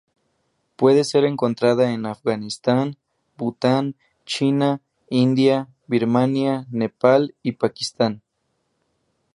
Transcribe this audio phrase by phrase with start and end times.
[0.77, 2.97] Puede ser encontrada en Afganistán,
[3.37, 4.81] Bután, China,
[5.11, 8.23] India, Birmania, Nepal y Pakistán.